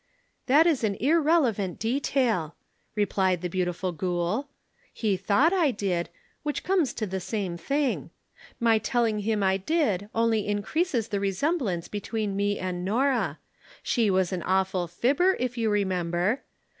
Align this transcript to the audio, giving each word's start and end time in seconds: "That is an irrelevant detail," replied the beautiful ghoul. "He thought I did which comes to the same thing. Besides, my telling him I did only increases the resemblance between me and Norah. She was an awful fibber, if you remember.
"That 0.47 0.65
is 0.65 0.83
an 0.83 0.95
irrelevant 0.95 1.77
detail," 1.77 2.55
replied 2.95 3.41
the 3.43 3.49
beautiful 3.51 3.91
ghoul. 3.91 4.49
"He 4.91 5.15
thought 5.15 5.53
I 5.53 5.69
did 5.69 6.09
which 6.41 6.63
comes 6.63 6.91
to 6.95 7.05
the 7.05 7.19
same 7.19 7.55
thing. 7.55 8.09
Besides, 8.43 8.55
my 8.59 8.77
telling 8.79 9.19
him 9.19 9.43
I 9.43 9.57
did 9.57 10.09
only 10.15 10.47
increases 10.47 11.09
the 11.09 11.19
resemblance 11.19 11.87
between 11.87 12.35
me 12.35 12.57
and 12.57 12.83
Norah. 12.83 13.37
She 13.83 14.09
was 14.09 14.31
an 14.33 14.41
awful 14.41 14.87
fibber, 14.87 15.37
if 15.39 15.55
you 15.55 15.69
remember. 15.69 16.41